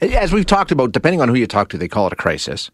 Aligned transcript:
As 0.00 0.32
we've 0.32 0.46
talked 0.46 0.70
about, 0.70 0.92
depending 0.92 1.20
on 1.20 1.28
who 1.28 1.34
you 1.34 1.46
talk 1.46 1.68
to, 1.70 1.78
they 1.78 1.88
call 1.88 2.06
it 2.06 2.12
a 2.12 2.16
crisis. 2.16 2.70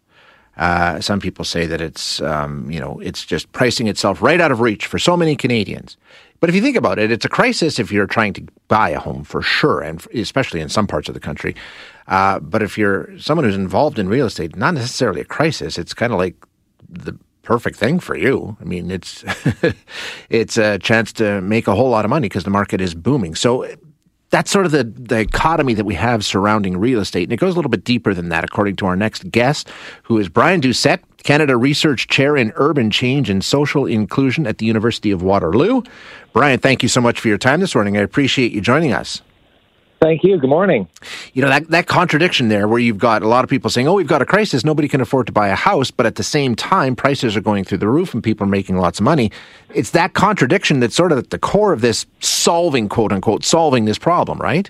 Uh, 0.57 1.01
some 1.01 1.19
people 1.19 1.43
say 1.43 1.65
that 1.65 1.81
it's 1.81 2.21
um, 2.21 2.69
you 2.71 2.79
know 2.79 2.99
it's 2.99 3.25
just 3.25 3.51
pricing 3.51 3.87
itself 3.87 4.21
right 4.21 4.39
out 4.39 4.51
of 4.51 4.61
reach 4.61 4.85
for 4.85 4.99
so 4.99 5.17
many 5.17 5.35
Canadians. 5.35 5.97
But 6.39 6.49
if 6.49 6.55
you 6.55 6.61
think 6.61 6.77
about 6.77 6.99
it, 6.99 7.11
it's 7.11 7.25
a 7.25 7.29
crisis 7.29 7.79
if 7.79 7.91
you're 7.91 8.07
trying 8.07 8.33
to 8.33 8.43
buy 8.67 8.89
a 8.89 8.99
home 8.99 9.23
for 9.23 9.41
sure, 9.41 9.81
and 9.81 10.05
especially 10.13 10.61
in 10.61 10.69
some 10.69 10.85
parts 10.87 11.07
of 11.07 11.13
the 11.13 11.19
country. 11.19 11.55
Uh, 12.07 12.39
but 12.39 12.61
if 12.61 12.77
you're 12.77 13.17
someone 13.17 13.45
who's 13.45 13.55
involved 13.55 13.97
in 13.97 14.07
real 14.07 14.27
estate, 14.27 14.55
not 14.55 14.73
necessarily 14.73 15.21
a 15.21 15.25
crisis. 15.25 15.77
It's 15.77 15.93
kind 15.93 16.13
of 16.13 16.19
like 16.19 16.35
the 16.87 17.17
perfect 17.41 17.77
thing 17.77 17.99
for 17.99 18.15
you. 18.15 18.55
I 18.61 18.63
mean, 18.65 18.91
it's 18.91 19.23
it's 20.29 20.57
a 20.57 20.77
chance 20.79 21.11
to 21.13 21.41
make 21.41 21.67
a 21.67 21.75
whole 21.75 21.89
lot 21.89 22.05
of 22.05 22.09
money 22.09 22.29
because 22.29 22.43
the 22.43 22.49
market 22.49 22.79
is 22.79 22.93
booming. 22.93 23.35
So 23.35 23.67
that's 24.29 24.51
sort 24.51 24.65
of 24.65 24.71
the, 24.71 24.83
the 24.83 25.25
dichotomy 25.25 25.73
that 25.75 25.85
we 25.85 25.95
have 25.95 26.25
surrounding 26.25 26.77
real 26.77 26.99
estate. 26.99 27.23
And 27.23 27.33
it 27.33 27.37
goes 27.37 27.53
a 27.53 27.55
little 27.55 27.69
bit 27.69 27.83
deeper 27.83 28.13
than 28.13 28.29
that, 28.29 28.43
according 28.43 28.75
to 28.77 28.85
our 28.85 28.95
next 28.95 29.29
guest, 29.31 29.69
who 30.03 30.17
is 30.17 30.29
Brian 30.29 30.59
Doucet, 30.59 31.01
Canada 31.23 31.57
Research 31.57 32.07
Chair 32.07 32.35
in 32.35 32.51
Urban 32.55 32.91
Change 32.91 33.29
and 33.29 33.43
Social 33.43 33.85
Inclusion 33.85 34.45
at 34.45 34.57
the 34.57 34.65
University 34.65 35.11
of 35.11 35.21
Waterloo. 35.23 35.81
Brian, 36.33 36.59
thank 36.59 36.83
you 36.83 36.89
so 36.89 37.01
much 37.01 37.19
for 37.19 37.27
your 37.27 37.37
time 37.37 37.61
this 37.61 37.75
morning. 37.75 37.97
I 37.97 38.01
appreciate 38.01 38.51
you 38.51 38.61
joining 38.61 38.93
us. 38.93 39.21
Thank 40.05 40.23
you. 40.23 40.37
Good 40.37 40.51
morning. 40.51 40.87
You 41.33 41.41
know, 41.41 41.49
that, 41.49 41.67
that 41.69 41.87
contradiction 41.87 42.47
there 42.47 42.67
where 42.67 42.77
you've 42.77 42.99
got 42.99 43.23
a 43.23 43.27
lot 43.27 43.43
of 43.43 43.49
people 43.49 43.71
saying, 43.71 43.87
oh, 43.87 43.95
we've 43.95 44.05
got 44.05 44.21
a 44.21 44.25
crisis, 44.25 44.63
nobody 44.63 44.87
can 44.87 45.01
afford 45.01 45.25
to 45.25 45.31
buy 45.31 45.47
a 45.47 45.55
house, 45.55 45.89
but 45.89 46.05
at 46.05 46.13
the 46.13 46.21
same 46.21 46.55
time, 46.55 46.95
prices 46.95 47.35
are 47.35 47.41
going 47.41 47.63
through 47.63 47.79
the 47.79 47.87
roof 47.87 48.13
and 48.13 48.23
people 48.23 48.45
are 48.45 48.49
making 48.49 48.77
lots 48.77 48.99
of 48.99 49.03
money. 49.03 49.31
It's 49.73 49.89
that 49.91 50.13
contradiction 50.13 50.79
that's 50.79 50.95
sort 50.95 51.11
of 51.11 51.17
at 51.17 51.31
the 51.31 51.39
core 51.39 51.73
of 51.73 51.81
this 51.81 52.05
solving, 52.19 52.87
quote 52.87 53.13
unquote, 53.13 53.43
solving 53.43 53.85
this 53.85 53.97
problem, 53.97 54.37
right? 54.37 54.69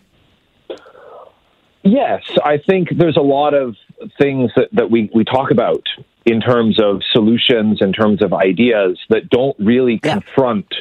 Yes. 1.84 2.24
I 2.46 2.58
think 2.58 2.88
there's 2.98 3.18
a 3.18 3.22
lot 3.22 3.54
of 3.54 3.76
things 4.18 4.52
that, 4.56 4.70
that 4.72 4.90
we, 4.90 5.12
we 5.14 5.26
talk 5.26 5.52
about 5.52 5.84
in 6.26 6.40
terms 6.40 6.80
of 6.82 7.02
solutions, 7.12 7.80
in 7.82 7.92
terms 7.92 8.22
of 8.22 8.32
ideas 8.32 8.98
that 9.10 9.30
don't 9.30 9.58
really 9.60 10.00
yeah. 10.02 10.14
confront 10.14 10.74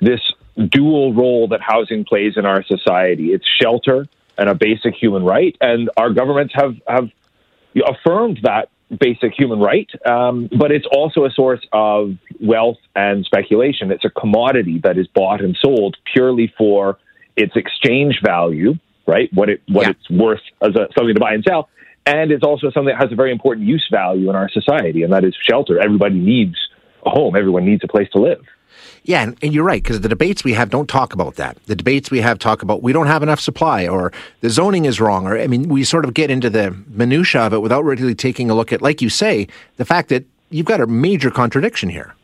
this 0.00 0.20
dual 0.56 1.14
role 1.14 1.48
that 1.48 1.60
housing 1.60 2.04
plays 2.04 2.34
in 2.36 2.46
our 2.46 2.62
society. 2.64 3.32
It's 3.32 3.46
shelter 3.60 4.06
and 4.38 4.48
a 4.48 4.54
basic 4.54 4.94
human 4.94 5.24
right, 5.24 5.56
and 5.60 5.90
our 5.96 6.10
governments 6.10 6.54
have 6.56 6.74
have 6.86 7.10
affirmed 7.86 8.40
that 8.42 8.68
basic 8.98 9.32
human 9.32 9.58
right. 9.58 9.88
Um, 10.06 10.48
but 10.58 10.70
it's 10.70 10.86
also 10.90 11.24
a 11.24 11.30
source 11.30 11.66
of 11.72 12.16
wealth 12.40 12.78
and 12.94 13.24
speculation. 13.24 13.90
It's 13.90 14.04
a 14.04 14.10
commodity 14.10 14.80
that 14.84 14.98
is 14.98 15.06
bought 15.08 15.40
and 15.40 15.56
sold 15.60 15.96
purely 16.12 16.52
for 16.58 16.98
its 17.36 17.56
exchange 17.56 18.20
value, 18.22 18.74
right? 19.06 19.30
What 19.32 19.48
it 19.48 19.62
what 19.68 19.86
yeah. 19.86 19.90
it's 19.90 20.10
worth 20.10 20.42
as 20.60 20.74
a, 20.76 20.88
something 20.96 21.14
to 21.14 21.20
buy 21.20 21.34
and 21.34 21.44
sell, 21.44 21.68
and 22.06 22.30
it's 22.30 22.44
also 22.44 22.70
something 22.70 22.94
that 22.94 23.00
has 23.00 23.12
a 23.12 23.16
very 23.16 23.32
important 23.32 23.66
use 23.66 23.86
value 23.90 24.28
in 24.28 24.36
our 24.36 24.50
society, 24.50 25.02
and 25.02 25.12
that 25.12 25.24
is 25.24 25.34
shelter. 25.48 25.80
Everybody 25.80 26.16
needs 26.16 26.56
a 27.04 27.10
home. 27.10 27.36
Everyone 27.36 27.64
needs 27.64 27.82
a 27.84 27.88
place 27.88 28.08
to 28.12 28.20
live. 28.20 28.44
Yeah, 29.04 29.22
and, 29.22 29.36
and 29.42 29.52
you're 29.52 29.64
right 29.64 29.82
because 29.82 30.00
the 30.00 30.08
debates 30.08 30.44
we 30.44 30.52
have 30.52 30.70
don't 30.70 30.88
talk 30.88 31.12
about 31.12 31.36
that. 31.36 31.58
The 31.66 31.74
debates 31.74 32.10
we 32.10 32.20
have 32.20 32.38
talk 32.38 32.62
about 32.62 32.82
we 32.82 32.92
don't 32.92 33.08
have 33.08 33.22
enough 33.22 33.40
supply 33.40 33.86
or 33.86 34.12
the 34.40 34.50
zoning 34.50 34.84
is 34.84 35.00
wrong 35.00 35.26
or 35.26 35.38
I 35.38 35.46
mean 35.46 35.68
we 35.68 35.84
sort 35.84 36.04
of 36.04 36.14
get 36.14 36.30
into 36.30 36.50
the 36.50 36.76
minutia 36.88 37.42
of 37.42 37.52
it 37.52 37.60
without 37.60 37.84
really 37.84 38.14
taking 38.14 38.50
a 38.50 38.54
look 38.54 38.72
at 38.72 38.80
like 38.80 39.02
you 39.02 39.08
say 39.08 39.48
the 39.76 39.84
fact 39.84 40.08
that 40.10 40.24
you've 40.50 40.66
got 40.66 40.80
a 40.80 40.86
major 40.86 41.30
contradiction 41.30 41.88
here. 41.88 42.14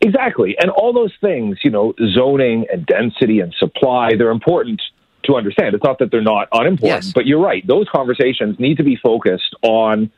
Exactly. 0.00 0.56
And 0.58 0.70
all 0.70 0.94
those 0.94 1.12
things, 1.20 1.58
you 1.62 1.70
know, 1.70 1.92
zoning 2.14 2.66
and 2.72 2.86
density 2.86 3.40
and 3.40 3.52
supply, 3.58 4.16
they're 4.16 4.30
important 4.30 4.80
to 5.24 5.34
understand. 5.34 5.74
It's 5.74 5.84
not 5.84 5.98
that 5.98 6.10
they're 6.10 6.22
not 6.22 6.48
unimportant, 6.52 7.04
yes. 7.04 7.12
but 7.12 7.26
you're 7.26 7.40
right. 7.40 7.66
Those 7.66 7.86
conversations 7.92 8.58
need 8.58 8.78
to 8.78 8.82
be 8.82 8.96
focused 8.96 9.54
on 9.62 10.10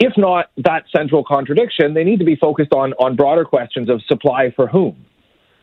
if 0.00 0.14
not 0.16 0.50
that 0.56 0.84
central 0.94 1.22
contradiction, 1.22 1.92
they 1.94 2.04
need 2.04 2.18
to 2.18 2.24
be 2.24 2.34
focused 2.34 2.72
on 2.72 2.94
on 2.94 3.14
broader 3.14 3.44
questions 3.44 3.88
of 3.88 4.02
supply 4.04 4.50
for 4.56 4.66
whom, 4.66 5.04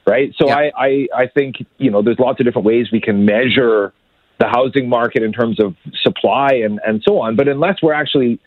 right? 0.05 0.33
So 0.39 0.47
yeah. 0.47 0.55
I, 0.55 0.71
I 0.77 1.07
I 1.23 1.27
think 1.27 1.55
you 1.79 1.91
know 1.91 2.01
there's 2.01 2.19
lots 2.19 2.39
of 2.39 2.45
different 2.45 2.65
ways 2.65 2.87
we 2.91 3.01
can 3.01 3.25
measure 3.25 3.93
the 4.39 4.47
housing 4.47 4.87
market 4.87 5.23
in 5.23 5.33
terms 5.33 5.59
of 5.59 5.75
supply 6.03 6.49
and 6.63 6.79
and 6.85 7.03
so 7.05 7.19
on, 7.19 7.35
but 7.35 7.47
unless 7.47 7.81
we're 7.81 7.93
actually 7.93 8.39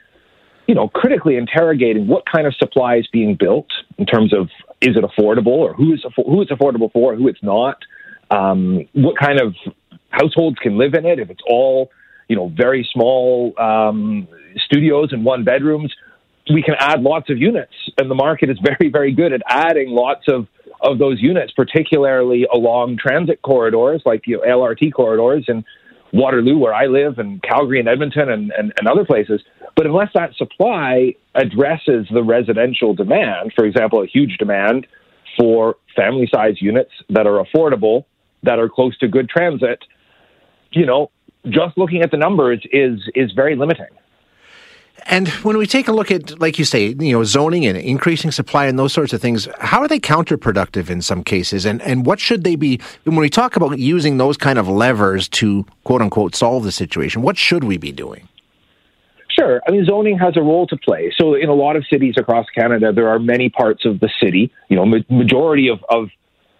you 0.68 0.74
know 0.76 0.88
critically 0.88 1.36
interrogating 1.36 2.06
what 2.06 2.22
kind 2.24 2.46
of 2.46 2.54
supply 2.54 2.96
is 2.96 3.08
being 3.12 3.34
built 3.34 3.68
in 3.98 4.06
terms 4.06 4.32
of 4.32 4.48
is 4.80 4.96
it 4.96 5.04
affordable 5.04 5.58
or 5.58 5.74
who 5.74 5.92
is 5.92 6.04
who 6.16 6.40
it's 6.40 6.52
affordable 6.52 6.90
for, 6.92 7.16
who 7.16 7.26
it's 7.26 7.42
not, 7.42 7.78
um, 8.30 8.86
what 8.92 9.18
kind 9.18 9.40
of 9.40 9.54
households 10.10 10.56
can 10.58 10.78
live 10.78 10.94
in 10.94 11.04
it, 11.04 11.18
if 11.18 11.30
it's 11.30 11.42
all 11.48 11.90
you 12.30 12.36
know 12.36 12.48
very 12.56 12.88
small 12.92 13.52
um, 13.58 14.28
studios 14.64 15.08
and 15.12 15.24
one 15.24 15.42
bedrooms, 15.42 15.92
we 16.54 16.62
can 16.62 16.76
add 16.78 17.02
lots 17.02 17.28
of 17.28 17.38
units, 17.38 17.74
and 17.98 18.08
the 18.08 18.14
market 18.14 18.48
is 18.48 18.56
very, 18.64 18.88
very 18.88 19.12
good 19.12 19.32
at 19.32 19.42
adding 19.48 19.90
lots 19.90 20.26
of 20.28 20.46
of 20.80 20.98
those 20.98 21.20
units, 21.20 21.52
particularly 21.52 22.46
along 22.54 22.96
transit 22.96 23.42
corridors 23.42 24.00
like 24.06 24.22
you 24.26 24.36
know, 24.36 24.44
LRT 24.44 24.94
corridors 24.94 25.44
and 25.48 25.64
Waterloo, 26.12 26.56
where 26.56 26.72
I 26.72 26.86
live, 26.86 27.18
and 27.18 27.42
Calgary 27.42 27.80
and 27.80 27.88
Edmonton 27.88 28.30
and, 28.30 28.52
and, 28.56 28.72
and 28.78 28.88
other 28.88 29.04
places. 29.04 29.42
But 29.76 29.86
unless 29.86 30.08
that 30.14 30.34
supply 30.36 31.14
addresses 31.34 32.06
the 32.12 32.22
residential 32.22 32.94
demand, 32.94 33.52
for 33.54 33.64
example, 33.64 34.02
a 34.02 34.06
huge 34.06 34.36
demand 34.38 34.86
for 35.38 35.76
family 35.94 36.28
size 36.32 36.60
units 36.60 36.90
that 37.10 37.26
are 37.26 37.44
affordable, 37.44 38.04
that 38.42 38.58
are 38.58 38.68
close 38.68 38.96
to 38.98 39.08
good 39.08 39.28
transit, 39.28 39.84
you 40.72 40.86
know, 40.86 41.10
just 41.48 41.76
looking 41.78 42.02
at 42.02 42.10
the 42.10 42.16
numbers 42.16 42.60
is 42.72 43.00
is 43.14 43.32
very 43.32 43.56
limiting. 43.56 43.86
And 45.06 45.28
when 45.28 45.56
we 45.56 45.66
take 45.66 45.88
a 45.88 45.92
look 45.92 46.10
at, 46.10 46.38
like 46.40 46.58
you 46.58 46.64
say, 46.64 46.88
you 46.88 47.12
know, 47.12 47.24
zoning 47.24 47.64
and 47.64 47.76
increasing 47.78 48.30
supply 48.30 48.66
and 48.66 48.78
those 48.78 48.92
sorts 48.92 49.12
of 49.12 49.20
things, 49.22 49.48
how 49.58 49.80
are 49.80 49.88
they 49.88 49.98
counterproductive 49.98 50.90
in 50.90 51.00
some 51.00 51.24
cases? 51.24 51.64
And 51.64 51.80
and 51.82 52.04
what 52.04 52.20
should 52.20 52.44
they 52.44 52.56
be? 52.56 52.80
When 53.04 53.16
we 53.16 53.30
talk 53.30 53.56
about 53.56 53.78
using 53.78 54.18
those 54.18 54.36
kind 54.36 54.58
of 54.58 54.68
levers 54.68 55.28
to 55.30 55.64
quote 55.84 56.02
unquote 56.02 56.34
solve 56.34 56.64
the 56.64 56.72
situation, 56.72 57.22
what 57.22 57.38
should 57.38 57.64
we 57.64 57.78
be 57.78 57.92
doing? 57.92 58.28
Sure. 59.30 59.62
I 59.66 59.70
mean, 59.70 59.84
zoning 59.86 60.18
has 60.18 60.36
a 60.36 60.42
role 60.42 60.66
to 60.66 60.76
play. 60.76 61.12
So, 61.16 61.34
in 61.34 61.48
a 61.48 61.54
lot 61.54 61.76
of 61.76 61.86
cities 61.86 62.14
across 62.18 62.46
Canada, 62.54 62.92
there 62.92 63.08
are 63.08 63.18
many 63.18 63.48
parts 63.48 63.86
of 63.86 64.00
the 64.00 64.10
city, 64.22 64.52
you 64.68 64.76
know, 64.76 64.84
majority 65.08 65.68
of, 65.68 65.78
of 65.88 66.10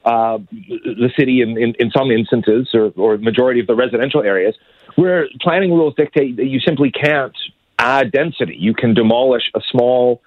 uh, 0.04 0.38
the 0.50 1.10
city 1.18 1.42
in, 1.42 1.58
in, 1.58 1.74
in 1.78 1.90
some 1.90 2.10
instances, 2.10 2.68
or, 2.74 2.92
or 2.96 3.18
majority 3.18 3.60
of 3.60 3.66
the 3.66 3.74
residential 3.74 4.22
areas, 4.22 4.54
where 4.96 5.28
planning 5.40 5.72
rules 5.72 5.94
dictate 5.96 6.36
that 6.36 6.46
you 6.46 6.60
simply 6.60 6.90
can't 6.90 7.36
add 7.78 8.12
density. 8.12 8.56
You 8.58 8.74
can 8.74 8.94
demolish 8.94 9.50
a 9.54 9.60
small, 9.70 10.22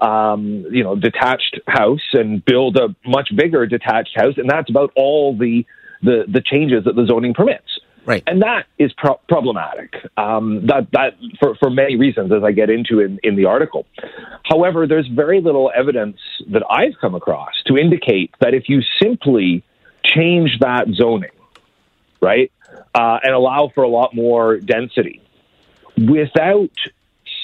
um, 0.00 0.66
you 0.70 0.84
know, 0.84 0.96
detached 0.96 1.60
house 1.66 2.06
and 2.12 2.44
build 2.44 2.76
a 2.76 2.94
much 3.04 3.30
bigger 3.34 3.66
detached 3.66 4.14
house, 4.16 4.34
and 4.36 4.48
that's 4.48 4.70
about 4.70 4.92
all 4.96 5.36
the 5.36 5.66
the, 6.02 6.24
the 6.28 6.42
changes 6.42 6.84
that 6.84 6.94
the 6.94 7.06
zoning 7.06 7.32
permits. 7.32 7.80
Right. 8.04 8.22
And 8.26 8.42
that 8.42 8.66
is 8.78 8.92
pro- 8.92 9.20
problematic. 9.28 9.94
Um, 10.16 10.66
that 10.66 10.88
that 10.92 11.14
for, 11.40 11.56
for 11.56 11.70
many 11.70 11.96
reasons, 11.96 12.30
as 12.32 12.44
I 12.44 12.52
get 12.52 12.70
into 12.70 13.00
in, 13.00 13.18
in 13.24 13.34
the 13.34 13.46
article. 13.46 13.86
However, 14.48 14.86
there's 14.86 15.08
very 15.08 15.40
little 15.40 15.72
evidence 15.74 16.18
that 16.50 16.62
I've 16.70 16.94
come 17.00 17.14
across 17.14 17.52
to 17.66 17.76
indicate 17.76 18.32
that 18.40 18.54
if 18.54 18.68
you 18.68 18.80
simply 19.02 19.64
change 20.04 20.58
that 20.60 20.86
zoning, 20.94 21.30
right, 22.20 22.52
uh, 22.94 23.18
and 23.22 23.34
allow 23.34 23.70
for 23.74 23.82
a 23.82 23.88
lot 23.88 24.14
more 24.14 24.58
density, 24.58 25.20
without 25.96 26.70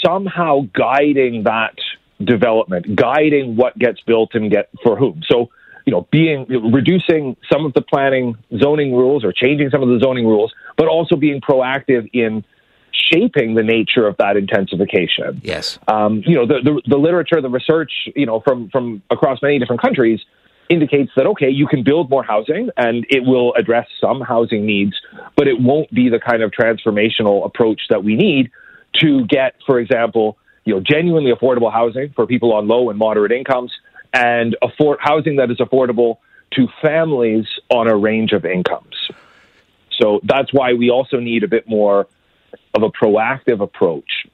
somehow 0.04 0.60
guiding 0.72 1.44
that 1.44 1.74
development, 2.24 2.94
guiding 2.94 3.56
what 3.56 3.76
gets 3.76 4.00
built 4.02 4.34
and 4.34 4.50
get 4.50 4.68
for 4.84 4.96
whom. 4.96 5.22
So, 5.28 5.50
you 5.84 5.92
know, 5.92 6.06
being 6.12 6.46
reducing 6.72 7.36
some 7.52 7.66
of 7.66 7.72
the 7.72 7.82
planning 7.82 8.36
zoning 8.58 8.94
rules 8.94 9.24
or 9.24 9.32
changing 9.32 9.70
some 9.70 9.82
of 9.82 9.88
the 9.88 9.98
zoning 9.98 10.26
rules, 10.26 10.52
but 10.76 10.86
also 10.86 11.16
being 11.16 11.40
proactive 11.40 12.08
in 12.12 12.44
shaping 12.92 13.54
the 13.54 13.62
nature 13.62 14.06
of 14.06 14.16
that 14.18 14.36
intensification. 14.36 15.40
Yes. 15.42 15.78
Um, 15.88 16.22
you 16.26 16.34
know, 16.34 16.46
the, 16.46 16.60
the, 16.62 16.82
the 16.86 16.96
literature, 16.96 17.40
the 17.40 17.48
research, 17.48 17.92
you 18.14 18.26
know, 18.26 18.40
from 18.40 18.68
from 18.70 19.02
across 19.10 19.40
many 19.42 19.58
different 19.58 19.82
countries 19.82 20.20
indicates 20.68 21.10
that 21.16 21.26
okay, 21.26 21.50
you 21.50 21.66
can 21.66 21.82
build 21.82 22.08
more 22.08 22.22
housing 22.22 22.70
and 22.76 23.06
it 23.10 23.24
will 23.24 23.54
address 23.54 23.86
some 24.00 24.20
housing 24.20 24.64
needs, 24.64 24.94
but 25.36 25.48
it 25.48 25.60
won't 25.60 25.92
be 25.92 26.08
the 26.08 26.18
kind 26.18 26.42
of 26.42 26.50
transformational 26.50 27.44
approach 27.44 27.82
that 27.90 28.02
we 28.04 28.16
need 28.16 28.50
to 29.00 29.24
get, 29.26 29.54
for 29.66 29.78
example, 29.78 30.38
you 30.64 30.74
know, 30.74 30.80
genuinely 30.80 31.32
affordable 31.32 31.72
housing 31.72 32.10
for 32.14 32.26
people 32.26 32.52
on 32.52 32.68
low 32.68 32.90
and 32.90 32.98
moderate 32.98 33.32
incomes 33.32 33.72
and 34.12 34.56
afford 34.62 34.98
housing 35.00 35.36
that 35.36 35.50
is 35.50 35.58
affordable 35.58 36.18
to 36.52 36.68
families 36.82 37.46
on 37.70 37.88
a 37.88 37.96
range 37.96 38.32
of 38.32 38.44
incomes. 38.44 38.94
So 40.00 40.20
that's 40.22 40.52
why 40.52 40.74
we 40.74 40.90
also 40.90 41.18
need 41.18 41.44
a 41.44 41.48
bit 41.48 41.68
more 41.68 42.06
of 42.74 42.82
a 42.82 42.90
proactive 42.90 43.60
approach, 43.60 44.26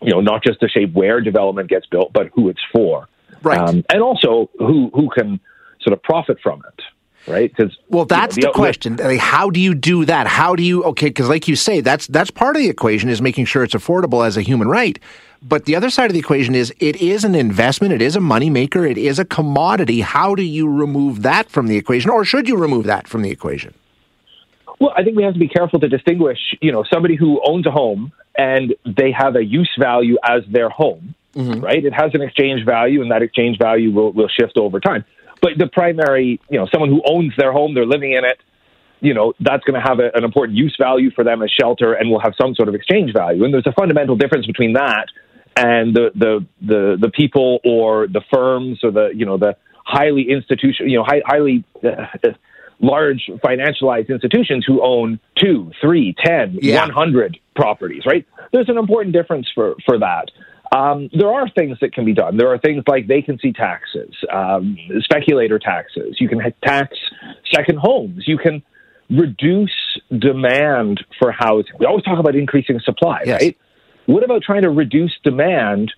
you 0.00 0.10
know, 0.10 0.20
not 0.20 0.42
just 0.42 0.60
to 0.60 0.68
shape 0.68 0.92
where 0.92 1.20
development 1.20 1.68
gets 1.68 1.86
built, 1.86 2.12
but 2.12 2.28
who 2.34 2.48
it's 2.48 2.62
for. 2.72 3.08
Right. 3.42 3.58
Um, 3.58 3.84
and 3.92 4.02
also 4.02 4.50
who, 4.58 4.90
who 4.94 5.10
can 5.10 5.40
sort 5.80 5.92
of 5.92 6.02
profit 6.02 6.38
from 6.42 6.62
it. 6.68 6.84
right? 7.26 7.54
Because 7.54 7.76
well, 7.88 8.04
that's 8.04 8.36
you 8.36 8.42
know, 8.42 8.48
the, 8.48 8.52
the 8.52 8.58
question. 8.58 8.96
Like, 8.96 9.18
how 9.18 9.50
do 9.50 9.60
you 9.60 9.74
do 9.74 10.04
that? 10.04 10.26
How 10.26 10.54
do 10.54 10.62
you 10.62 10.84
okay? 10.84 11.06
Because 11.06 11.28
like 11.28 11.48
you 11.48 11.56
say, 11.56 11.80
that's 11.80 12.06
that's 12.06 12.30
part 12.30 12.56
of 12.56 12.62
the 12.62 12.68
equation 12.68 13.08
is 13.08 13.22
making 13.22 13.46
sure 13.46 13.62
it's 13.62 13.74
affordable 13.74 14.26
as 14.26 14.36
a 14.36 14.42
human 14.42 14.68
right. 14.68 14.98
But 15.42 15.64
the 15.64 15.74
other 15.74 15.90
side 15.90 16.06
of 16.06 16.12
the 16.12 16.20
equation 16.20 16.54
is 16.54 16.72
it 16.78 16.96
is 16.96 17.24
an 17.24 17.34
investment, 17.34 17.92
it 17.92 18.00
is 18.00 18.14
a 18.14 18.20
moneymaker, 18.20 18.88
it 18.88 18.96
is 18.96 19.18
a 19.18 19.24
commodity. 19.24 20.00
How 20.00 20.34
do 20.34 20.42
you 20.42 20.68
remove 20.68 21.22
that 21.22 21.50
from 21.50 21.66
the 21.66 21.76
equation, 21.76 22.10
or 22.10 22.24
should 22.24 22.48
you 22.48 22.56
remove 22.56 22.84
that 22.84 23.08
from 23.08 23.22
the 23.22 23.30
equation? 23.30 23.74
Well, 24.82 24.92
I 24.96 25.04
think 25.04 25.16
we 25.16 25.22
have 25.22 25.34
to 25.34 25.38
be 25.38 25.46
careful 25.46 25.78
to 25.78 25.88
distinguish, 25.88 26.40
you 26.60 26.72
know, 26.72 26.82
somebody 26.92 27.14
who 27.14 27.40
owns 27.46 27.68
a 27.68 27.70
home 27.70 28.10
and 28.36 28.74
they 28.84 29.12
have 29.16 29.36
a 29.36 29.44
use 29.44 29.70
value 29.78 30.16
as 30.28 30.42
their 30.50 30.70
home, 30.70 31.14
mm-hmm. 31.36 31.60
right? 31.60 31.84
It 31.84 31.92
has 31.92 32.10
an 32.14 32.20
exchange 32.20 32.66
value, 32.66 33.00
and 33.00 33.12
that 33.12 33.22
exchange 33.22 33.58
value 33.58 33.92
will, 33.92 34.10
will 34.10 34.26
shift 34.26 34.56
over 34.56 34.80
time. 34.80 35.04
But 35.40 35.52
the 35.56 35.68
primary, 35.68 36.40
you 36.50 36.58
know, 36.58 36.66
someone 36.72 36.90
who 36.90 37.00
owns 37.06 37.32
their 37.38 37.52
home, 37.52 37.74
they're 37.74 37.86
living 37.86 38.10
in 38.10 38.24
it, 38.24 38.38
you 38.98 39.14
know, 39.14 39.34
that's 39.38 39.62
going 39.62 39.80
to 39.80 39.88
have 39.88 40.00
a, 40.00 40.10
an 40.16 40.24
important 40.24 40.58
use 40.58 40.74
value 40.76 41.12
for 41.12 41.22
them 41.22 41.42
as 41.42 41.50
shelter 41.52 41.92
and 41.92 42.10
will 42.10 42.20
have 42.20 42.34
some 42.40 42.56
sort 42.56 42.68
of 42.68 42.74
exchange 42.74 43.12
value. 43.12 43.44
And 43.44 43.54
there's 43.54 43.68
a 43.68 43.72
fundamental 43.78 44.16
difference 44.16 44.46
between 44.46 44.72
that 44.72 45.06
and 45.56 45.94
the 45.94 46.10
the 46.16 46.46
the, 46.60 46.96
the 47.00 47.10
people 47.10 47.60
or 47.64 48.08
the 48.08 48.22
firms 48.32 48.80
or 48.82 48.90
the 48.90 49.10
you 49.14 49.26
know 49.26 49.36
the 49.36 49.56
highly 49.84 50.30
institution 50.30 50.88
you 50.88 50.98
know 50.98 51.04
high, 51.04 51.22
highly 51.24 51.62
uh, 51.84 52.06
large 52.82 53.30
financialized 53.44 54.08
institutions 54.08 54.64
who 54.66 54.82
own 54.82 55.18
two, 55.38 55.70
three, 55.80 56.14
ten, 56.22 56.58
yeah. 56.60 56.80
100 56.80 57.38
properties, 57.54 58.02
right? 58.04 58.26
There's 58.52 58.68
an 58.68 58.76
important 58.76 59.14
difference 59.14 59.48
for, 59.54 59.76
for 59.86 59.98
that. 59.98 60.26
Um, 60.76 61.10
there 61.12 61.32
are 61.32 61.48
things 61.50 61.78
that 61.80 61.92
can 61.92 62.04
be 62.04 62.14
done. 62.14 62.38
There 62.38 62.48
are 62.48 62.58
things 62.58 62.82
like 62.86 63.06
vacancy 63.06 63.52
taxes, 63.52 64.14
um, 64.32 64.76
speculator 65.00 65.58
taxes. 65.58 66.16
You 66.18 66.28
can 66.28 66.40
tax 66.64 66.96
second 67.54 67.78
homes. 67.78 68.24
You 68.26 68.38
can 68.38 68.62
reduce 69.10 69.70
demand 70.18 71.04
for 71.18 71.30
housing. 71.30 71.72
We 71.78 71.86
always 71.86 72.04
talk 72.04 72.18
about 72.18 72.34
increasing 72.34 72.80
supply, 72.82 73.20
yes. 73.26 73.42
right? 73.42 73.58
What 74.06 74.24
about 74.24 74.42
trying 74.42 74.62
to 74.62 74.70
reduce 74.70 75.12
demand 75.22 75.92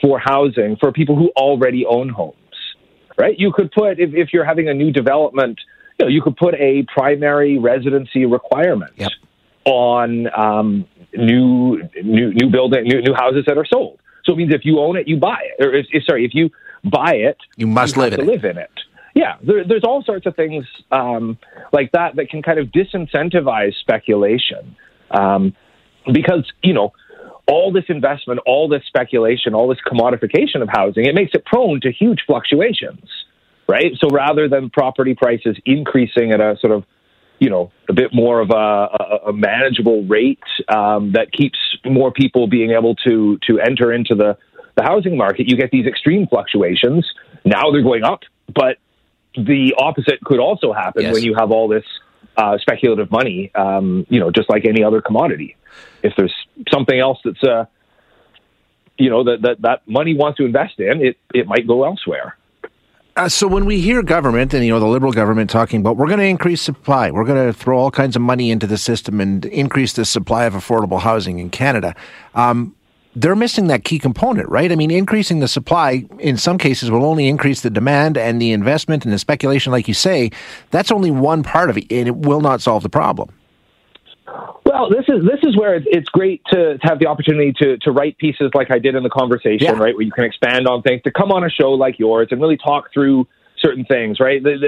for 0.00 0.18
housing 0.18 0.76
for 0.80 0.90
people 0.90 1.14
who 1.16 1.30
already 1.36 1.84
own 1.86 2.08
homes? 2.08 2.34
Right? 3.18 3.38
You 3.38 3.52
could 3.52 3.72
put 3.72 3.98
if, 3.98 4.14
if 4.14 4.32
you're 4.32 4.44
having 4.44 4.68
a 4.68 4.74
new 4.74 4.92
development, 4.92 5.60
you 5.98 6.06
know, 6.06 6.10
you 6.10 6.22
could 6.22 6.36
put 6.36 6.54
a 6.54 6.84
primary 6.92 7.58
residency 7.58 8.24
requirement 8.24 8.92
yep. 8.96 9.10
on 9.64 10.28
um, 10.34 10.86
new 11.12 11.82
new 12.02 12.32
new 12.32 12.50
building 12.50 12.84
new, 12.84 13.00
new 13.02 13.14
houses 13.14 13.44
that 13.46 13.58
are 13.58 13.66
sold. 13.66 13.98
So 14.24 14.32
it 14.32 14.36
means 14.36 14.54
if 14.54 14.64
you 14.64 14.78
own 14.78 14.96
it, 14.96 15.08
you 15.08 15.16
buy 15.16 15.38
it. 15.42 15.64
Or 15.64 15.74
if, 15.74 15.86
if 15.90 16.04
sorry, 16.04 16.24
if 16.24 16.34
you 16.34 16.50
buy 16.84 17.14
it, 17.14 17.38
you 17.56 17.66
must 17.66 17.96
you 17.96 18.02
live, 18.02 18.12
in, 18.14 18.20
it. 18.20 18.26
live 18.26 18.44
in 18.44 18.58
it. 18.58 18.70
Yeah, 19.14 19.36
there, 19.42 19.64
there's 19.66 19.84
all 19.84 20.04
sorts 20.04 20.26
of 20.26 20.36
things 20.36 20.64
um, 20.92 21.38
like 21.72 21.90
that 21.92 22.16
that 22.16 22.28
can 22.28 22.42
kind 22.42 22.58
of 22.58 22.68
disincentivize 22.68 23.74
speculation 23.80 24.76
um, 25.10 25.54
because 26.12 26.50
you 26.62 26.74
know 26.74 26.92
all 27.48 27.72
this 27.72 27.84
investment, 27.88 28.40
all 28.46 28.68
this 28.68 28.82
speculation, 28.86 29.54
all 29.54 29.68
this 29.68 29.78
commodification 29.90 30.60
of 30.60 30.68
housing, 30.70 31.06
it 31.06 31.14
makes 31.14 31.32
it 31.34 31.44
prone 31.46 31.80
to 31.80 31.90
huge 31.90 32.20
fluctuations, 32.26 33.08
right? 33.68 33.92
So 34.00 34.08
rather 34.08 34.48
than 34.48 34.70
property 34.70 35.14
prices 35.14 35.56
increasing 35.64 36.32
at 36.32 36.40
a 36.40 36.56
sort 36.60 36.72
of, 36.72 36.84
you 37.38 37.50
know, 37.50 37.70
a 37.88 37.92
bit 37.92 38.10
more 38.12 38.40
of 38.40 38.50
a, 38.50 38.54
a, 38.54 39.28
a 39.28 39.32
manageable 39.32 40.04
rate 40.04 40.42
um, 40.68 41.12
that 41.12 41.30
keeps 41.32 41.58
more 41.84 42.10
people 42.10 42.48
being 42.48 42.72
able 42.72 42.96
to 43.06 43.38
to 43.46 43.60
enter 43.60 43.92
into 43.92 44.14
the 44.14 44.36
the 44.76 44.82
housing 44.82 45.16
market, 45.16 45.48
you 45.48 45.56
get 45.56 45.72
these 45.72 45.86
extreme 45.86 46.28
fluctuations. 46.28 47.04
Now 47.44 47.72
they're 47.72 47.82
going 47.82 48.04
up, 48.04 48.20
but 48.54 48.78
the 49.34 49.74
opposite 49.76 50.20
could 50.24 50.38
also 50.38 50.72
happen 50.72 51.02
yes. 51.02 51.12
when 51.12 51.24
you 51.24 51.34
have 51.34 51.50
all 51.50 51.66
this 51.66 51.84
uh, 52.36 52.58
speculative 52.58 53.10
money, 53.10 53.50
um, 53.56 54.06
you 54.08 54.20
know, 54.20 54.30
just 54.30 54.48
like 54.48 54.64
any 54.64 54.84
other 54.84 55.00
commodity 55.00 55.56
if 56.02 56.12
there's 56.16 56.34
something 56.72 56.98
else 56.98 57.18
that's 57.24 57.42
uh, 57.42 57.64
you 58.96 59.10
know 59.10 59.24
that, 59.24 59.42
that 59.42 59.62
that 59.62 59.88
money 59.88 60.14
wants 60.14 60.38
to 60.38 60.44
invest 60.44 60.78
in, 60.78 61.04
it 61.04 61.16
it 61.34 61.46
might 61.46 61.66
go 61.66 61.84
elsewhere. 61.84 62.36
Uh, 63.18 63.28
so 63.28 63.48
when 63.48 63.64
we 63.64 63.80
hear 63.80 64.00
government 64.00 64.54
and 64.54 64.64
you 64.64 64.70
know 64.70 64.78
the 64.78 64.86
liberal 64.86 65.10
government 65.10 65.50
talking 65.50 65.80
about 65.80 65.96
we're 65.96 66.06
going 66.06 66.20
to 66.20 66.24
increase 66.24 66.62
supply, 66.62 67.10
we're 67.10 67.24
going 67.24 67.48
to 67.48 67.52
throw 67.52 67.76
all 67.76 67.90
kinds 67.90 68.14
of 68.14 68.22
money 68.22 68.48
into 68.52 68.64
the 68.64 68.78
system 68.78 69.20
and 69.20 69.44
increase 69.46 69.94
the 69.94 70.04
supply 70.04 70.44
of 70.44 70.54
affordable 70.54 71.00
housing 71.00 71.40
in 71.40 71.50
Canada. 71.50 71.96
Um, 72.36 72.76
they're 73.16 73.34
missing 73.34 73.66
that 73.66 73.82
key 73.82 73.98
component, 73.98 74.48
right? 74.48 74.70
I 74.70 74.76
mean, 74.76 74.92
increasing 74.92 75.40
the 75.40 75.48
supply 75.48 76.04
in 76.20 76.36
some 76.36 76.58
cases 76.58 76.92
will 76.92 77.04
only 77.04 77.26
increase 77.26 77.62
the 77.62 77.70
demand 77.70 78.16
and 78.16 78.40
the 78.40 78.52
investment 78.52 79.04
and 79.04 79.12
the 79.12 79.18
speculation, 79.18 79.72
like 79.72 79.88
you 79.88 79.94
say. 79.94 80.30
That's 80.70 80.92
only 80.92 81.10
one 81.10 81.42
part 81.42 81.70
of 81.70 81.76
it, 81.76 81.90
and 81.90 82.06
it 82.06 82.14
will 82.14 82.40
not 82.40 82.60
solve 82.60 82.84
the 82.84 82.88
problem. 82.88 83.30
Well, 84.68 84.90
this 84.90 85.06
is 85.08 85.24
this 85.24 85.40
is 85.44 85.56
where 85.56 85.76
it's 85.76 86.10
great 86.10 86.42
to, 86.52 86.76
to 86.76 86.86
have 86.86 86.98
the 86.98 87.06
opportunity 87.06 87.54
to 87.54 87.78
to 87.78 87.90
write 87.90 88.18
pieces 88.18 88.50
like 88.52 88.70
I 88.70 88.78
did 88.78 88.94
in 88.94 89.02
the 89.02 89.08
conversation, 89.08 89.66
yeah. 89.66 89.70
right, 89.72 89.94
where 89.94 90.02
you 90.02 90.12
can 90.12 90.24
expand 90.24 90.68
on 90.68 90.82
things, 90.82 91.00
to 91.04 91.10
come 91.10 91.32
on 91.32 91.42
a 91.42 91.48
show 91.48 91.70
like 91.70 91.98
yours 91.98 92.28
and 92.30 92.38
really 92.38 92.58
talk 92.58 92.92
through 92.92 93.26
certain 93.58 93.86
things, 93.86 94.20
right? 94.20 94.42
The, 94.42 94.58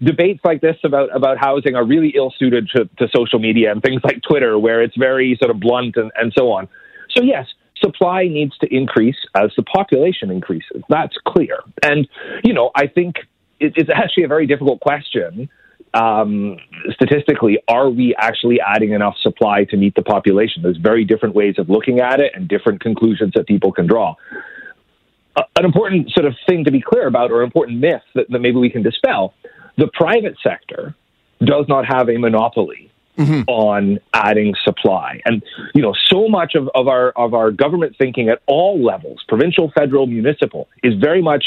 the 0.00 0.04
debates 0.04 0.40
like 0.44 0.60
this 0.60 0.76
about 0.82 1.14
about 1.14 1.38
housing 1.38 1.76
are 1.76 1.84
really 1.84 2.12
ill 2.16 2.34
suited 2.36 2.68
to, 2.74 2.86
to 2.98 3.08
social 3.14 3.38
media 3.38 3.70
and 3.70 3.80
things 3.80 4.02
like 4.02 4.22
Twitter, 4.28 4.58
where 4.58 4.82
it's 4.82 4.96
very 4.96 5.38
sort 5.40 5.52
of 5.52 5.60
blunt 5.60 5.96
and, 5.96 6.10
and 6.16 6.32
so 6.36 6.50
on. 6.50 6.68
So 7.10 7.22
yes, 7.22 7.46
supply 7.76 8.24
needs 8.24 8.58
to 8.58 8.74
increase 8.74 9.18
as 9.36 9.52
the 9.56 9.62
population 9.62 10.32
increases. 10.32 10.82
That's 10.88 11.16
clear, 11.28 11.60
and 11.80 12.08
you 12.42 12.52
know 12.52 12.72
I 12.74 12.88
think 12.88 13.18
it, 13.60 13.74
it's 13.76 13.90
actually 13.94 14.24
a 14.24 14.28
very 14.28 14.48
difficult 14.48 14.80
question 14.80 15.48
um, 15.94 16.56
statistically, 16.90 17.58
are 17.68 17.88
we 17.88 18.14
actually 18.18 18.60
adding 18.60 18.92
enough 18.92 19.14
supply 19.22 19.64
to 19.64 19.76
meet 19.76 19.94
the 19.94 20.02
population? 20.02 20.62
There's 20.62 20.76
very 20.76 21.04
different 21.04 21.34
ways 21.34 21.54
of 21.58 21.70
looking 21.70 22.00
at 22.00 22.20
it 22.20 22.32
and 22.34 22.48
different 22.48 22.80
conclusions 22.80 23.32
that 23.36 23.46
people 23.46 23.72
can 23.72 23.86
draw. 23.86 24.16
Uh, 25.36 25.42
an 25.56 25.64
important 25.64 26.10
sort 26.10 26.26
of 26.26 26.34
thing 26.48 26.64
to 26.64 26.70
be 26.70 26.80
clear 26.80 27.06
about, 27.06 27.30
or 27.30 27.40
an 27.40 27.46
important 27.46 27.80
myth 27.80 28.02
that, 28.14 28.26
that 28.30 28.40
maybe 28.40 28.58
we 28.58 28.70
can 28.70 28.82
dispel 28.82 29.34
the 29.76 29.88
private 29.92 30.36
sector 30.42 30.94
does 31.44 31.66
not 31.68 31.84
have 31.86 32.08
a 32.08 32.16
monopoly 32.16 32.90
Mm-hmm. 33.16 33.42
on 33.46 34.00
adding 34.12 34.56
supply. 34.64 35.20
And 35.24 35.40
you 35.72 35.82
know, 35.82 35.94
so 36.10 36.26
much 36.26 36.56
of, 36.56 36.68
of 36.74 36.88
our 36.88 37.10
of 37.10 37.32
our 37.32 37.52
government 37.52 37.94
thinking 37.96 38.28
at 38.28 38.40
all 38.46 38.84
levels, 38.84 39.22
provincial, 39.28 39.70
federal, 39.78 40.08
municipal, 40.08 40.66
is 40.82 40.94
very 40.94 41.22
much 41.22 41.44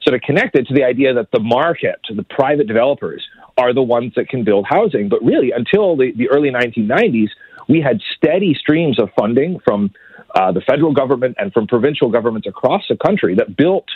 sort 0.00 0.14
of 0.14 0.20
connected 0.20 0.68
to 0.68 0.74
the 0.74 0.84
idea 0.84 1.12
that 1.14 1.32
the 1.32 1.40
market, 1.40 1.98
the 2.14 2.22
private 2.22 2.68
developers, 2.68 3.26
are 3.58 3.74
the 3.74 3.82
ones 3.82 4.12
that 4.16 4.28
can 4.28 4.44
build 4.44 4.66
housing. 4.66 5.08
But 5.08 5.22
really, 5.22 5.50
until 5.50 5.96
the, 5.96 6.12
the 6.16 6.30
early 6.30 6.50
1990s, 6.50 7.28
we 7.68 7.80
had 7.80 8.00
steady 8.16 8.54
streams 8.54 8.98
of 8.98 9.10
funding 9.18 9.60
from 9.64 9.90
uh, 10.34 10.52
the 10.52 10.60
federal 10.60 10.92
government 10.94 11.36
and 11.38 11.52
from 11.52 11.66
provincial 11.66 12.08
governments 12.08 12.46
across 12.46 12.82
the 12.88 12.96
country 12.96 13.34
that 13.34 13.56
built, 13.56 13.86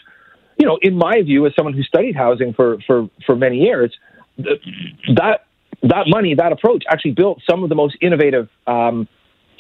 you 0.59 0.67
know, 0.67 0.79
in 0.83 0.95
my 0.97 1.23
view, 1.23 1.47
as 1.47 1.55
someone 1.55 1.75
who 1.75 1.83
studied 1.83 2.17
housing 2.17 2.53
for, 2.53 2.79
for, 2.87 3.09
for 3.25 3.37
many 3.37 3.59
years, 3.59 3.95
that, 4.37 5.47
that 5.83 6.05
money, 6.09 6.35
that 6.35 6.53
approach 6.53 6.85
actually 6.91 7.13
built 7.13 7.41
some 7.49 7.63
of 7.63 7.69
the 7.69 7.75
most 7.75 7.97
innovative 8.01 8.49
um, 8.67 9.09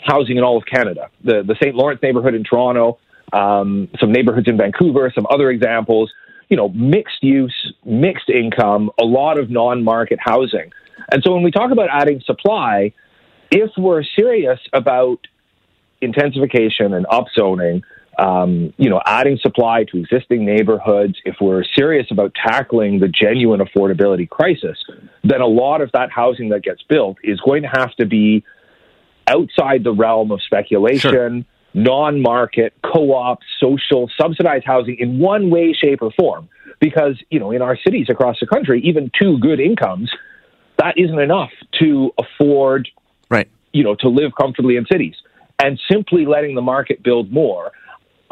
housing 0.04 0.36
in 0.36 0.42
all 0.42 0.56
of 0.56 0.64
Canada. 0.66 1.10
The, 1.22 1.42
the 1.46 1.54
St. 1.62 1.74
Lawrence 1.74 2.00
neighborhood 2.02 2.34
in 2.34 2.42
Toronto, 2.42 2.98
um, 3.32 3.88
some 4.00 4.12
neighborhoods 4.12 4.48
in 4.48 4.56
Vancouver, 4.56 5.12
some 5.14 5.26
other 5.30 5.50
examples 5.50 6.10
you 6.52 6.56
know, 6.56 6.68
mixed 6.68 7.22
use, 7.22 7.72
mixed 7.82 8.28
income, 8.28 8.90
a 9.00 9.04
lot 9.04 9.38
of 9.38 9.48
non-market 9.48 10.18
housing. 10.20 10.70
And 11.10 11.22
so 11.24 11.32
when 11.32 11.42
we 11.42 11.50
talk 11.50 11.70
about 11.70 11.88
adding 11.90 12.20
supply, 12.26 12.92
if 13.50 13.70
we're 13.78 14.02
serious 14.14 14.60
about 14.74 15.26
intensification 16.02 16.92
and 16.92 17.06
upzoning, 17.06 17.80
um, 18.18 18.74
you 18.76 18.90
know, 18.90 19.00
adding 19.06 19.38
supply 19.40 19.84
to 19.84 19.96
existing 19.96 20.44
neighborhoods, 20.44 21.14
if 21.24 21.36
we're 21.40 21.64
serious 21.74 22.08
about 22.10 22.34
tackling 22.34 23.00
the 23.00 23.08
genuine 23.08 23.60
affordability 23.60 24.28
crisis, 24.28 24.76
then 25.24 25.40
a 25.40 25.46
lot 25.46 25.80
of 25.80 25.90
that 25.92 26.10
housing 26.10 26.50
that 26.50 26.62
gets 26.62 26.82
built 26.82 27.16
is 27.24 27.40
going 27.40 27.62
to 27.62 27.68
have 27.68 27.94
to 27.94 28.04
be 28.04 28.44
outside 29.26 29.84
the 29.84 29.94
realm 29.94 30.30
of 30.30 30.42
speculation, 30.42 31.10
sure 31.12 31.44
non 31.74 32.20
market, 32.20 32.74
co 32.84 33.12
op, 33.12 33.40
social, 33.60 34.10
subsidized 34.20 34.64
housing 34.64 34.96
in 34.98 35.18
one 35.18 35.50
way, 35.50 35.72
shape, 35.72 36.02
or 36.02 36.10
form. 36.12 36.48
Because, 36.80 37.16
you 37.30 37.38
know, 37.38 37.52
in 37.52 37.62
our 37.62 37.76
cities 37.76 38.06
across 38.10 38.36
the 38.40 38.46
country, 38.46 38.80
even 38.82 39.10
two 39.20 39.38
good 39.38 39.60
incomes, 39.60 40.10
that 40.78 40.94
isn't 40.96 41.18
enough 41.18 41.50
to 41.80 42.12
afford, 42.18 42.88
right. 43.30 43.48
you 43.72 43.84
know, 43.84 43.94
to 43.96 44.08
live 44.08 44.32
comfortably 44.38 44.76
in 44.76 44.86
cities. 44.90 45.14
And 45.62 45.78
simply 45.90 46.26
letting 46.26 46.56
the 46.56 46.62
market 46.62 47.04
build 47.04 47.30
more, 47.30 47.70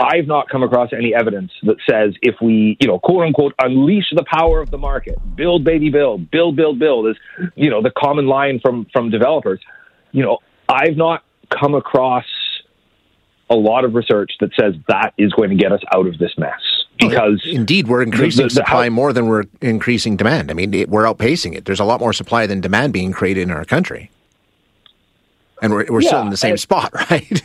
I've 0.00 0.26
not 0.26 0.48
come 0.48 0.62
across 0.62 0.90
any 0.92 1.14
evidence 1.14 1.52
that 1.62 1.76
says 1.88 2.14
if 2.22 2.36
we, 2.40 2.76
you 2.80 2.88
know, 2.88 2.98
quote 2.98 3.26
unquote, 3.26 3.54
unleash 3.60 4.06
the 4.12 4.24
power 4.24 4.60
of 4.60 4.70
the 4.70 4.78
market, 4.78 5.16
build, 5.36 5.62
baby, 5.62 5.90
build, 5.90 6.30
build, 6.30 6.56
build, 6.56 6.78
build, 6.78 7.08
is, 7.08 7.16
you 7.54 7.70
know, 7.70 7.82
the 7.82 7.92
common 7.96 8.26
line 8.26 8.60
from 8.60 8.86
from 8.92 9.10
developers. 9.10 9.60
You 10.12 10.24
know, 10.24 10.38
I've 10.68 10.96
not 10.96 11.22
come 11.50 11.74
across 11.74 12.24
a 13.50 13.56
lot 13.56 13.84
of 13.84 13.94
research 13.94 14.32
that 14.40 14.50
says 14.58 14.74
that 14.88 15.12
is 15.18 15.32
going 15.32 15.50
to 15.50 15.56
get 15.56 15.72
us 15.72 15.80
out 15.92 16.06
of 16.06 16.18
this 16.18 16.32
mess. 16.38 16.60
because 16.98 17.42
indeed 17.44 17.88
we're 17.88 18.02
increasing 18.02 18.44
the, 18.44 18.48
the, 18.48 18.54
supply 18.54 18.84
how, 18.84 18.90
more 18.90 19.12
than 19.12 19.26
we're 19.26 19.44
increasing 19.60 20.16
demand. 20.16 20.50
I 20.50 20.54
mean, 20.54 20.72
it, 20.72 20.88
we're 20.88 21.04
outpacing 21.04 21.54
it. 21.56 21.64
There's 21.64 21.80
a 21.80 21.84
lot 21.84 22.00
more 22.00 22.12
supply 22.12 22.46
than 22.46 22.60
demand 22.60 22.92
being 22.92 23.10
created 23.10 23.42
in 23.42 23.50
our 23.50 23.64
country, 23.64 24.10
and 25.60 25.72
we're 25.72 25.86
we're 25.90 26.00
yeah, 26.00 26.08
still 26.08 26.22
in 26.22 26.30
the 26.30 26.36
same 26.36 26.52
and, 26.52 26.60
spot, 26.60 26.92
right? 27.10 27.42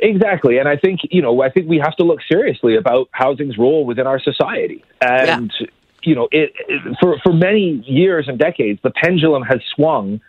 Exactly, 0.00 0.58
and 0.58 0.68
I 0.68 0.76
think 0.76 1.00
you 1.10 1.20
know 1.20 1.42
I 1.42 1.50
think 1.50 1.68
we 1.68 1.78
have 1.78 1.94
to 1.96 2.04
look 2.04 2.20
seriously 2.26 2.76
about 2.76 3.08
housing's 3.12 3.58
role 3.58 3.84
within 3.84 4.06
our 4.06 4.20
society, 4.20 4.82
and 5.00 5.52
yeah. 5.60 5.66
you 6.02 6.14
know 6.14 6.28
it, 6.32 6.52
it, 6.68 6.96
for 7.00 7.18
for 7.22 7.32
many 7.32 7.84
years 7.86 8.28
and 8.28 8.38
decades 8.38 8.80
the 8.82 8.90
pendulum 8.90 9.42
has 9.42 9.60
swung 9.74 10.20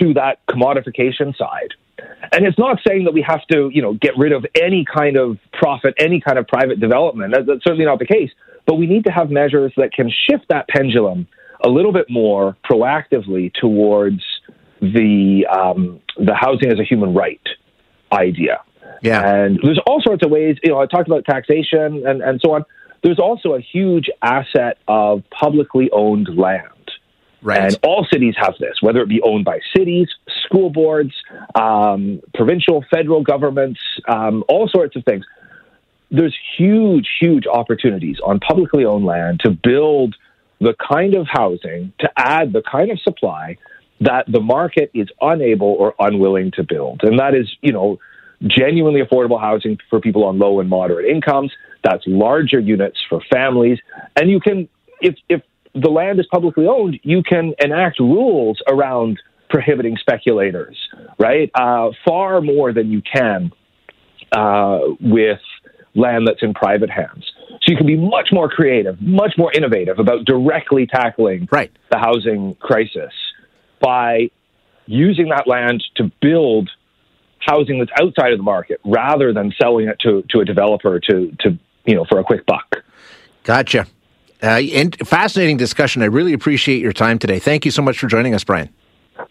to 0.00 0.14
that 0.14 0.44
commodification 0.46 1.36
side. 1.36 1.74
And 2.32 2.46
it's 2.46 2.58
not 2.58 2.78
saying 2.86 3.04
that 3.04 3.14
we 3.14 3.22
have 3.22 3.46
to, 3.52 3.70
you 3.72 3.82
know, 3.82 3.94
get 3.94 4.16
rid 4.16 4.32
of 4.32 4.44
any 4.60 4.84
kind 4.84 5.16
of 5.16 5.38
profit, 5.52 5.94
any 5.98 6.20
kind 6.20 6.38
of 6.38 6.46
private 6.46 6.80
development. 6.80 7.32
That's, 7.34 7.46
that's 7.46 7.64
certainly 7.64 7.86
not 7.86 7.98
the 7.98 8.06
case. 8.06 8.30
But 8.66 8.76
we 8.76 8.86
need 8.86 9.04
to 9.04 9.10
have 9.10 9.30
measures 9.30 9.72
that 9.76 9.92
can 9.92 10.10
shift 10.10 10.46
that 10.50 10.68
pendulum 10.68 11.26
a 11.64 11.68
little 11.68 11.92
bit 11.92 12.06
more 12.08 12.56
proactively 12.70 13.52
towards 13.54 14.22
the 14.80 15.46
um, 15.50 16.00
the 16.16 16.34
housing 16.34 16.70
as 16.70 16.78
a 16.78 16.84
human 16.84 17.14
right 17.14 17.40
idea. 18.12 18.62
Yeah. 19.02 19.26
And 19.26 19.58
there's 19.62 19.80
all 19.86 20.00
sorts 20.02 20.24
of 20.24 20.30
ways. 20.30 20.56
You 20.62 20.72
know, 20.72 20.80
I 20.80 20.86
talked 20.86 21.08
about 21.08 21.24
taxation 21.24 22.06
and, 22.06 22.22
and 22.22 22.40
so 22.44 22.52
on. 22.52 22.64
There's 23.02 23.18
also 23.18 23.54
a 23.54 23.60
huge 23.60 24.10
asset 24.22 24.78
of 24.88 25.22
publicly 25.30 25.88
owned 25.92 26.28
land. 26.36 26.68
Right. 27.40 27.60
And 27.60 27.78
all 27.82 28.06
cities 28.12 28.34
have 28.38 28.54
this, 28.58 28.76
whether 28.80 29.00
it 29.00 29.08
be 29.08 29.22
owned 29.22 29.44
by 29.44 29.60
cities, 29.76 30.08
school 30.44 30.70
boards, 30.70 31.12
um, 31.54 32.20
provincial, 32.34 32.84
federal 32.90 33.22
governments, 33.22 33.80
um, 34.08 34.44
all 34.48 34.68
sorts 34.68 34.96
of 34.96 35.04
things. 35.04 35.24
There's 36.10 36.36
huge, 36.56 37.08
huge 37.20 37.46
opportunities 37.46 38.16
on 38.24 38.40
publicly 38.40 38.84
owned 38.84 39.04
land 39.04 39.40
to 39.44 39.50
build 39.50 40.16
the 40.60 40.74
kind 40.90 41.14
of 41.14 41.26
housing, 41.30 41.92
to 42.00 42.10
add 42.16 42.52
the 42.52 42.62
kind 42.62 42.90
of 42.90 43.00
supply 43.00 43.56
that 44.00 44.24
the 44.28 44.40
market 44.40 44.90
is 44.94 45.08
unable 45.20 45.68
or 45.68 45.94
unwilling 45.98 46.50
to 46.52 46.62
build. 46.62 47.00
And 47.02 47.18
that 47.18 47.34
is, 47.34 47.48
you 47.60 47.72
know, 47.72 47.98
genuinely 48.42 49.02
affordable 49.02 49.40
housing 49.40 49.78
for 49.90 50.00
people 50.00 50.24
on 50.24 50.38
low 50.38 50.60
and 50.60 50.68
moderate 50.68 51.06
incomes. 51.06 51.52
That's 51.84 52.02
larger 52.06 52.58
units 52.58 52.98
for 53.08 53.20
families. 53.32 53.78
And 54.16 54.30
you 54.30 54.40
can, 54.40 54.68
if, 55.00 55.16
if 55.28 55.42
the 55.82 55.90
land 55.90 56.20
is 56.20 56.26
publicly 56.30 56.66
owned, 56.66 56.98
you 57.02 57.22
can 57.22 57.54
enact 57.60 57.98
rules 57.98 58.60
around 58.68 59.20
prohibiting 59.50 59.96
speculators, 59.96 60.76
right? 61.18 61.50
Uh, 61.54 61.90
far 62.06 62.40
more 62.40 62.72
than 62.72 62.90
you 62.90 63.02
can 63.02 63.50
uh, 64.32 64.80
with 65.00 65.40
land 65.94 66.26
that's 66.26 66.42
in 66.42 66.54
private 66.54 66.90
hands. 66.90 67.32
So 67.48 67.72
you 67.72 67.76
can 67.76 67.86
be 67.86 67.96
much 67.96 68.28
more 68.30 68.48
creative, 68.48 69.00
much 69.00 69.34
more 69.36 69.52
innovative 69.52 69.98
about 69.98 70.24
directly 70.24 70.86
tackling 70.86 71.48
right. 71.50 71.72
the 71.90 71.98
housing 71.98 72.54
crisis 72.60 73.12
by 73.80 74.30
using 74.86 75.28
that 75.30 75.46
land 75.46 75.84
to 75.96 76.10
build 76.20 76.70
housing 77.40 77.78
that's 77.78 77.90
outside 78.00 78.32
of 78.32 78.38
the 78.38 78.44
market 78.44 78.80
rather 78.84 79.32
than 79.32 79.52
selling 79.60 79.88
it 79.88 79.98
to, 80.00 80.24
to 80.30 80.40
a 80.40 80.44
developer 80.44 81.00
to, 81.00 81.34
to 81.40 81.58
you 81.86 81.94
know 81.94 82.04
for 82.04 82.18
a 82.18 82.24
quick 82.24 82.44
buck. 82.46 82.76
Gotcha. 83.44 83.86
Uh, 84.42 84.62
and 84.72 84.96
fascinating 85.06 85.56
discussion. 85.56 86.02
I 86.02 86.06
really 86.06 86.32
appreciate 86.32 86.80
your 86.80 86.92
time 86.92 87.18
today. 87.18 87.38
Thank 87.38 87.64
you 87.64 87.70
so 87.70 87.82
much 87.82 87.98
for 87.98 88.06
joining 88.06 88.34
us, 88.34 88.44
Brian. 88.44 88.68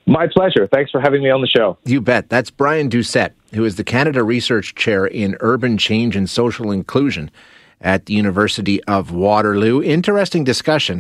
My 0.06 0.28
pleasure. 0.28 0.68
Thanks 0.68 0.92
for 0.92 1.00
having 1.00 1.24
me 1.24 1.30
on 1.30 1.42
the 1.42 1.48
show. 1.48 1.78
You 1.86 2.02
bet. 2.02 2.30
That's 2.30 2.50
Brian 2.50 2.90
Doucet, 2.90 3.34
who 3.54 3.64
is 3.64 3.76
the 3.76 3.84
Canada 3.84 4.24
Research 4.24 4.76
Chair 4.76 5.06
in 5.06 5.38
Urban 5.40 5.78
Change 5.78 6.16
and 6.16 6.30
Social 6.30 6.72
Inclusion 6.72 7.32
at 7.80 8.06
the 8.08 8.14
University 8.14 8.84
of 8.86 9.12
Waterloo. 9.12 9.82
Interesting 9.82 10.44
discussion. 10.44 10.96